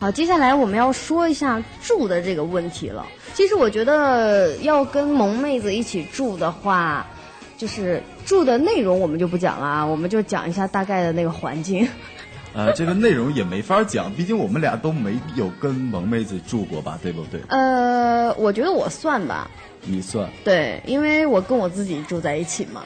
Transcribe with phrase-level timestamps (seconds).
[0.00, 3.04] 好，接下来我们要说一下住的这个问题了。
[3.34, 7.04] 其实我觉得要跟萌妹子一起住的话，
[7.56, 11.88] 就是住的内容我们就不讲了啊，我们就讲一下大概的那个环境。
[12.54, 17.40] 呃，这个内容也没法讲，毕竟我们俩都没有跟萌妹子住过吧，对不对？
[17.48, 19.50] 呃，我觉得我算吧，
[19.82, 20.28] 你算。
[20.44, 22.84] 对，因为我跟我自己住在一起嘛。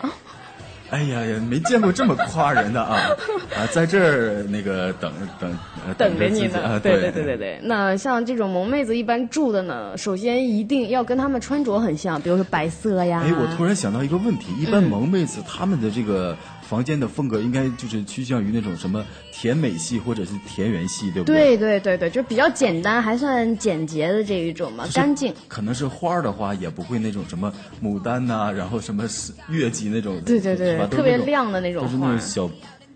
[0.93, 3.01] 哎呀呀，没见过这么夸人的啊！
[3.57, 5.11] 啊，在这儿那个等
[5.41, 5.59] 等
[5.97, 6.61] 等着你呢。
[6.61, 7.59] 啊，对对对对对。
[7.63, 13.23] 那像这种萌妹子一般住的呢，首先一定要跟她们穿着很像，比如说白色呀。
[13.25, 16.37] 哎，我突然想到一个问题，一般萌妹子他们的这个。
[16.73, 21.55] 房间的风格应该就是趋向于那种什么甜美系或者是田园系，对不对？
[21.55, 25.35] 对对对对，就比较简单，还算简洁的这一种嘛，干净。
[25.49, 27.53] 可能是花儿的话，也不会那种什么
[27.85, 29.05] 牡丹呐，然后什么
[29.51, 32.49] 月季那种，对对对，特别亮的那种都是那种小，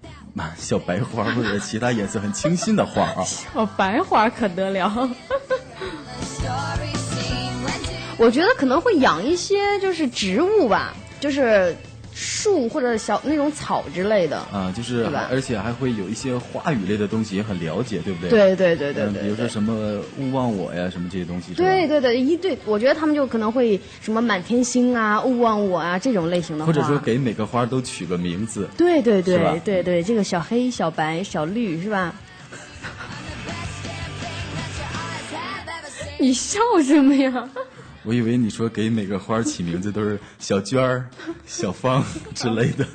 [0.56, 3.22] 小白花或者其他颜色很清新的花啊。
[3.24, 5.10] 小白花可得了。
[8.16, 11.77] 我觉得可能会养一些就是植物吧，就是。
[12.19, 18.31] 树或者小那种草之类的啊，就是而且还会有一些花语类的东西也很了解，对不对？
[18.31, 19.22] 对对对对对。
[19.22, 21.53] 比如说什么勿忘我呀，什么这些东西。
[21.53, 26.64] 对对对，一对，我觉得他们就可能会什么满天星啊、勿忘我啊这种类型的。
[26.64, 28.67] 或者说给每个花都取个名字。
[28.78, 32.14] 对对对对对，这个小黑、小白、小绿是吧？
[36.19, 37.47] 你笑什么呀？
[38.06, 41.10] 我以为你说给每个花起名字都是小娟儿、
[41.44, 42.04] 小芳
[42.36, 42.86] 之类的。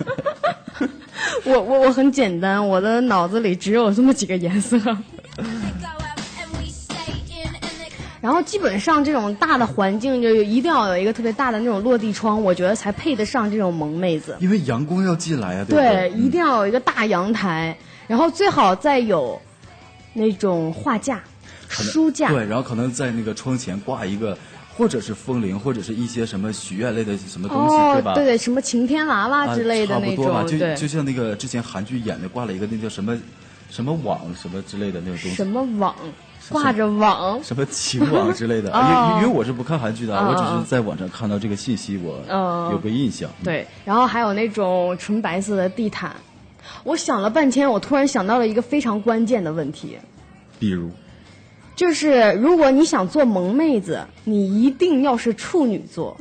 [1.44, 4.80] 我我我很简单，我的脑子里只有这么几个颜色。
[8.22, 14.38] 然后基本上这种大的环境就一定要有一个特别大的那种落地窗，我觉得才配得上这种萌妹子。
[14.40, 16.12] 因为阳光要进来啊，对对？
[16.12, 17.76] 一定要有一个大阳台，
[18.08, 19.42] 然后最好再有
[20.14, 21.22] 那种画架、
[21.68, 22.30] 书架。
[22.30, 24.38] 对，然后可能在那个窗前挂一个。
[24.78, 28.14] 或者是风铃，或者是一些什么许愿类的什么东西，对吧？
[28.14, 33.18] 对对，什么晴天娃娃之类的那种，差不多就就像那个之前韩剧演的，挂了一个那叫什么
[33.70, 35.36] 什么网什么之类的那种东西。
[35.36, 35.96] 什么网？
[36.50, 37.42] 挂着网？
[37.46, 38.70] 什么情网之类的？
[39.16, 42.20] 因因为我是不看韩剧的，我只是在网上看到这个信息，我
[42.72, 43.30] 有个印象。
[43.44, 46.16] 对，然后还有那种纯白色的地毯。
[46.84, 49.98] 我想了半天，我突然想到了一个非常关键的问题。
[50.58, 50.90] 比如。
[51.76, 56.16] 就是如果你想做萌妹子，你一定要是处女座，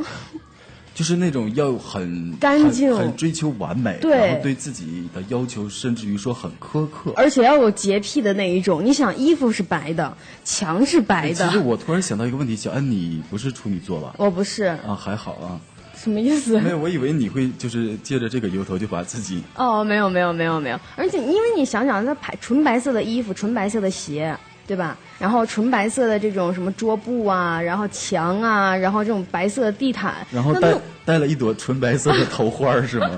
[0.95, 8.85] 就是那种要很干净、很追求完美，然后对自己的要求甚至于说很苛刻，而且要有洁癖的那一种。
[8.85, 11.47] 你想，衣服是白的，墙是白的。
[11.47, 14.15] 其实我突然想到一个问题，小安，你不是处女座吧？
[14.19, 15.61] 我不是啊，还好啊。
[15.97, 16.59] 什么意思？
[16.61, 19.43] 没有，我以为你会就是借着这个由头就把自己……
[19.57, 20.81] 哦，没有，没有，没有，没有。
[20.97, 24.35] 而且因为你想想，那白纯白色的衣服，纯白色的鞋。
[24.71, 24.97] 对吧？
[25.19, 30.73] 然后纯白色的这种什么桌布啊，然后墙啊，然后这种白色的地毯，然后带
[31.05, 33.11] 带了一朵纯白色的头花是吗？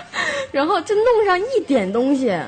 [0.52, 2.38] 然后就弄上一点东西，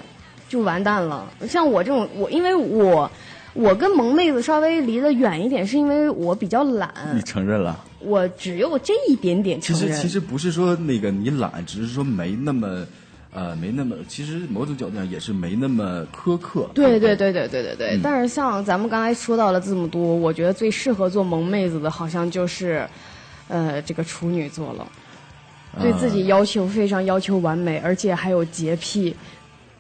[0.47, 1.27] 就完蛋了。
[1.49, 3.11] 像我这种，我因为我
[3.55, 6.93] 我跟萌妹子稍微离得远一点，是因为我比较懒。
[7.15, 7.83] 你承认了？
[8.01, 9.89] 我只有这一点点承认。
[9.89, 12.87] 其实其实不是说那个你懒，只是说没那么。
[13.33, 16.69] 呃，没那么，其实某种角度上也是没那么苛刻。
[16.75, 18.01] 对对对对对对对。
[18.03, 22.85] 但是像咱们刚才说到了这么多，我觉得最适合做萌妹子的，好像就是，
[23.47, 24.85] 呃，这个处女座了。
[25.81, 29.15] 对自己要求非常要求完美，而且还有洁癖。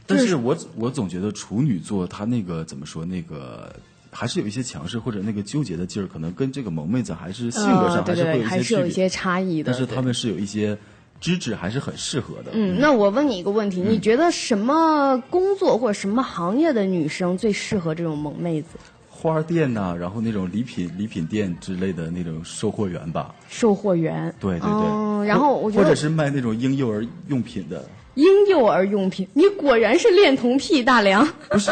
[0.06, 3.74] 但是我我总觉得处女座他那个怎么说，那个
[4.12, 9.72] 还是有一些强势或者那个纠结的劲儿，可能跟这个萌妹子还是性格上还是会有一些还是有一些差异的。
[9.72, 10.78] 但是他们是有一些。
[11.20, 12.50] 资质还是很适合的。
[12.52, 18.68] 嗯，那我问你一个问题，你觉得什么工作或者什么行业的女生最适合这种萌妹子？
[19.08, 23.34] 花店呐，然后那种礼品礼品店之类的那种售货员吧。
[23.50, 24.34] 售货员。
[24.40, 24.68] 对对对。
[24.68, 25.84] 嗯然后我觉得。
[25.84, 27.86] 或者是卖那种婴幼儿用品的。
[28.14, 31.28] 婴幼儿用品，你果然是恋童癖大梁。
[31.50, 31.70] 不是。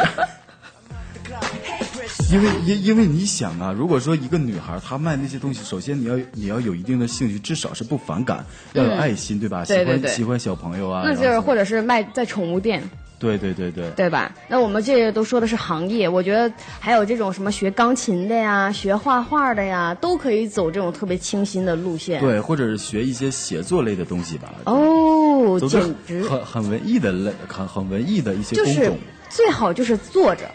[2.32, 8.44] 因为因因为你想啊，如果说一个女孩她卖那些东西，首先你要你要有一定的兴趣，至少是不反感，
[8.75, 9.65] 要有爱心，对吧？
[9.65, 11.03] 喜欢喜欢小朋友啊。
[11.05, 12.82] 那就是或者是卖在宠物店。
[13.20, 13.91] 对对对对。
[13.97, 14.32] 对吧？
[14.49, 22.21] 那我们这个都说的是行业，我觉得还有这种什么学钢琴的呀、学画画的呀，都可以走这种特别清新的路线。
[22.21, 24.55] 对，或者是学一些写作类的东西吧。
[24.67, 28.97] 哦，简直很很文艺的类，很很文艺的一些工种。
[29.29, 30.49] 最好就是坐着。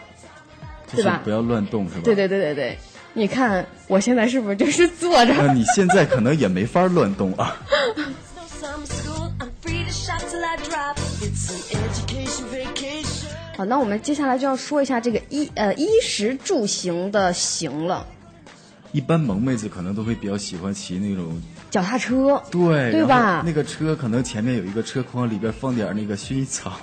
[0.92, 1.20] 对吧？
[1.24, 2.00] 不要乱动，是吧？
[2.04, 2.78] 对对对对对，
[3.12, 5.34] 你看我现在是不是就是坐着？
[5.34, 7.56] 那你现在可能也没法乱动啊。
[13.56, 18.04] 好，那我们接下来就要说一下这个衣呃衣食住行的行了。
[18.90, 21.40] 一般萌妹子可能都会比较喜欢骑那种。
[21.70, 23.42] 脚踏车，对对吧？
[23.44, 26.78] 那个车可能前面有一个车筐，里边放点那个薰衣草，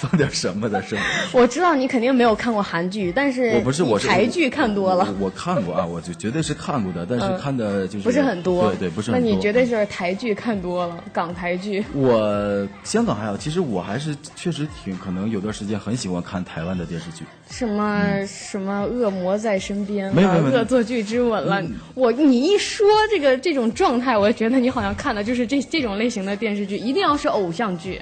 [0.00, 1.02] 放点什么的，是吗？
[1.32, 5.14] 我知道你肯定没有看过韩剧，但是我不是我台剧看多了。
[5.20, 9.28] 我看过啊，我就绝对是看过的，但是看的就是不是很多，对对，不是很多。
[9.30, 11.84] 那你绝对是台剧看多了，港台剧。
[11.92, 17.24] 我香港还好，其实我还是确实挺可能有段时间很喜欢看台湾的电视剧。
[17.50, 21.62] 什么什么恶魔在身边，没有没有恶作剧之吻了。
[21.94, 28.00] 我你一说这个这种状态，我觉得你好像看的就是这这种类型的电视剧，一定要是偶像剧。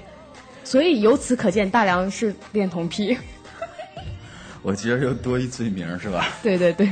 [0.69, 3.17] 所以由此可见，大梁是恋童癖。
[4.61, 6.29] 我今儿又多一罪名是吧？
[6.43, 6.87] 对对对。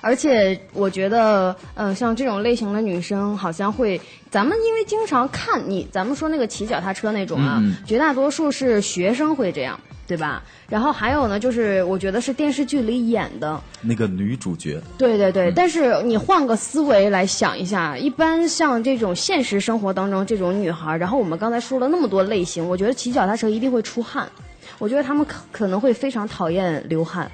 [0.00, 4.00] 而且我觉得，嗯，像这种类型的女生，好像会，
[4.30, 10.42] 咱们因为经常看你，咱们说那个骑脚踏车那种啊，绝大多数是学生会这样，对吧？
[10.68, 14.80] 然后还有呢，就是我觉得是电视剧里演的那个女主角。
[14.96, 24.28] 对对对，但是你换个思维来想一下，一般像这种现实生活当中这种女孩，然后我们刚才说了那么多类型，我觉得骑脚踏车一定会出汗，
[24.78, 27.30] 我觉得他们可可能会非常讨厌流汗。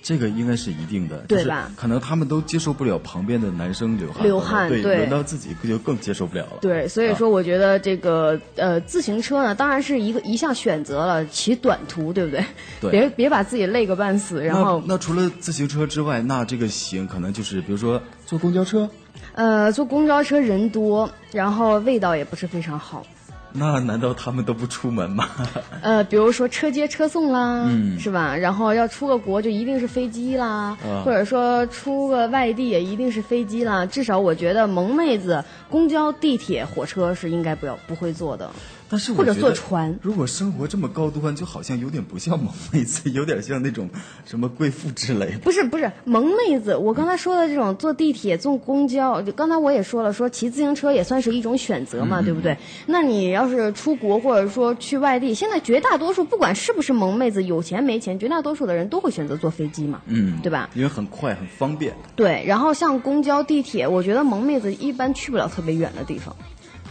[0.00, 1.70] 这个应该是一定的，对吧？
[1.76, 6.58] 可能他们都接受不了旁边的男生流汗，流汗，对，轮到自己就更接受不了了。
[6.60, 12.44] 对，所以说我觉得这个呃自行车呢，当然是一个一项选择了，骑短途，对不对？
[12.80, 14.42] 对，别别把自己累个半死。
[14.42, 18.88] 然后那除了自行车之外，那这个行可能就是比如说坐公交车，
[19.34, 23.04] 呃，坐公交车人多，然后味道也不是非常好。
[23.52, 25.28] 那难道他们都不出门吗？
[25.82, 27.68] 呃，比如说车接车送啦，
[27.98, 28.36] 是吧？
[28.36, 33.86] 然后要出个国就一定是飞机啦，或者说出个外地也一定是飞机啦。
[33.86, 38.50] 至少我觉得萌妹子公交、地铁、火车是应该不要不会坐的。
[38.90, 43.90] 但是或者坐船，如果生活这么高端，就好像有点不像萌妹子，有点像那种
[44.24, 45.38] 什么贵妇之类的。
[45.40, 52.56] 不是不是萌妹子，我刚才说的这种坐地铁、坐公交，就刚才我也说了，说骑自行车也算是一种选择嘛，对不对？
[52.86, 60.68] 那你要是出国或者说去外地，现在绝大多数不管是不是萌妹子，有钱没钱，绝大多数的人都会选择坐飞机嘛，嗯，对吧？
[60.74, 61.94] 因为很快很方便。
[62.16, 66.34] 对，然后像公交、地铁，我觉得萌妹子一般去不了特别远的地方。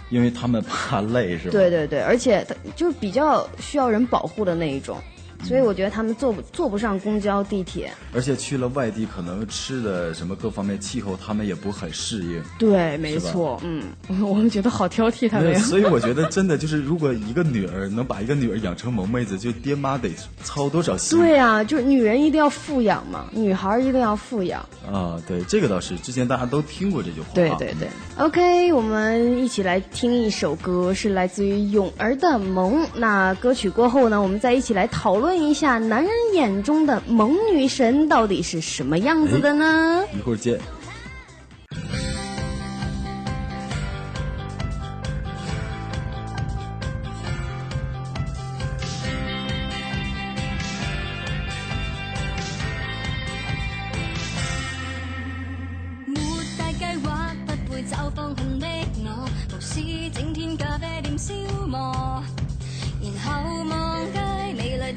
[0.09, 1.51] 因为他们怕累，是吧？
[1.51, 2.47] 对对对，而且
[2.77, 4.97] 就是比较需要人保护的那一种。
[5.43, 12.41] 所以我觉得他们坐不坐不上公交、地铁，而且去了外地，可能吃的什么各方面气候，他们也不很适应。
[12.57, 13.83] 对，没错，嗯，
[14.27, 15.55] 我们觉得好挑剔他们。
[15.59, 20.09] 所以我觉得真的就是，如果一个女儿能把一个女儿养成萌妹子，就爹妈得
[20.43, 21.17] 操多少心。
[21.19, 24.67] 对啊，就是女人一定要富养嘛，女孩一定要富养。
[24.91, 27.27] 啊，对，这个倒是之前大家都听过这句话。
[27.33, 27.87] 对对对
[28.17, 32.83] ，OK，我们一起来听一首歌，是来自于泳儿的《萌》。
[32.95, 35.26] 那歌曲过后呢，我们再一起来讨论。
[35.27, 40.05] 问一下，男人眼中的萌女神到底是什么样子的呢？
[40.17, 40.57] 一会儿见。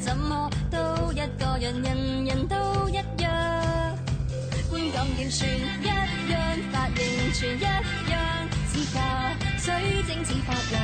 [0.00, 3.96] 怎么都一个人，人人都一样，
[4.70, 5.96] 观感完全一样，
[6.72, 7.68] 发型全一样，
[8.72, 8.98] 指甲
[9.58, 10.82] 水晶似发亮，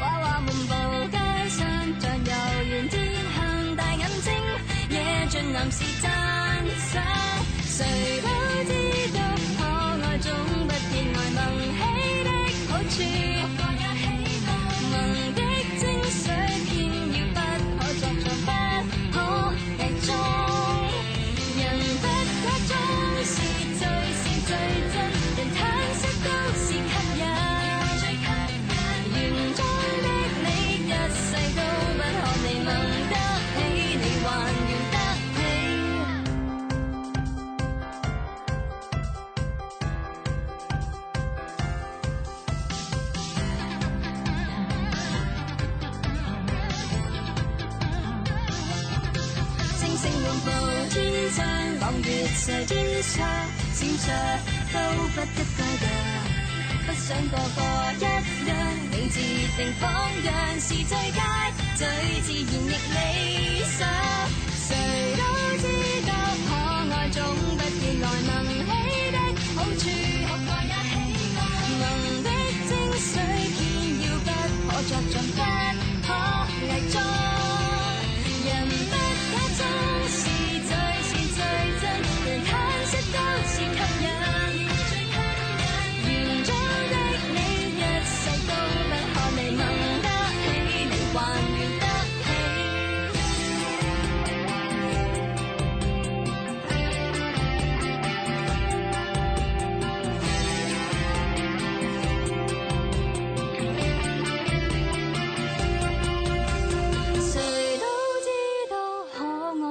[0.00, 0.70] 娃娃漫步
[1.10, 1.16] 街
[1.48, 1.58] 上，
[2.00, 2.96] 像游园天
[3.36, 4.32] 向大眼睛，
[4.90, 6.10] 野俊男士赞
[6.92, 7.02] 赏，
[7.64, 7.86] 谁
[50.90, 51.46] 天窗，
[51.80, 53.26] 朗月射天窗，
[53.74, 54.06] 闪烁
[54.72, 54.76] 都
[55.08, 55.84] 不得怪的，
[56.86, 57.60] 不想个个
[57.98, 58.00] 一
[58.48, 58.50] 样，
[58.90, 59.16] 你自
[59.56, 59.86] 定方
[60.22, 60.26] 向
[60.60, 61.18] 是最佳，
[61.74, 61.86] 最
[62.22, 63.78] 自然亦理想。
[64.56, 64.66] 谁
[65.16, 65.20] 都
[65.58, 65.64] 知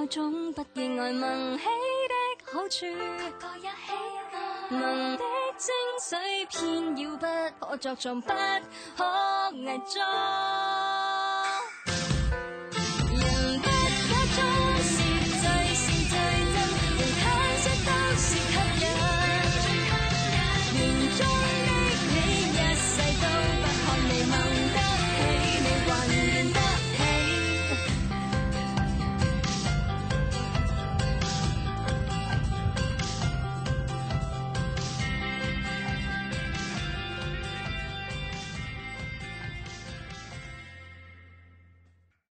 [0.09, 2.15] 总不意外闻起的
[2.51, 2.89] 好处一
[3.59, 3.75] 起啊
[4.69, 5.23] 闻的
[5.57, 9.03] 精髓偏要不可作状不可
[9.65, 10.76] 伪装